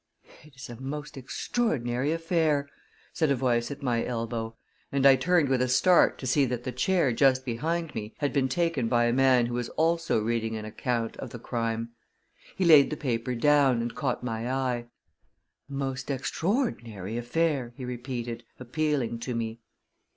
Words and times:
"It 0.43 0.55
is 0.55 0.67
a 0.67 0.81
most 0.81 1.13
extraor 1.13 1.79
rdinary 1.79 2.11
affair," 2.11 2.67
said 3.13 3.29
a 3.29 3.35
voice 3.35 3.69
at 3.69 3.83
my 3.83 4.03
elbow, 4.03 4.57
and 4.91 5.05
I 5.05 5.15
turned 5.15 5.47
with 5.47 5.61
a 5.61 5.67
start 5.67 6.17
to 6.17 6.25
see 6.25 6.43
that 6.47 6.63
the 6.63 6.71
chair 6.71 7.11
just 7.13 7.45
behind 7.45 7.93
me 7.93 8.15
had 8.17 8.33
been 8.33 8.49
taken 8.49 8.87
by 8.87 9.05
a 9.05 9.13
man 9.13 9.45
who 9.45 9.53
was 9.53 9.69
also 9.69 10.19
reading 10.19 10.55
an 10.55 10.65
account 10.65 11.17
of 11.17 11.29
the 11.29 11.37
crime. 11.37 11.89
He 12.55 12.65
laid 12.65 12.89
the 12.89 12.97
paper 12.97 13.35
down, 13.35 13.79
and 13.79 13.93
caught 13.93 14.23
my 14.23 14.51
eye. 14.51 14.87
"A 15.69 15.73
most 15.73 16.07
extraor 16.07 16.73
rdinary 16.75 17.15
affair!" 17.19 17.75
he 17.77 17.85
repeated, 17.85 18.43
appealing 18.59 19.19
to 19.19 19.35
me. 19.35 19.59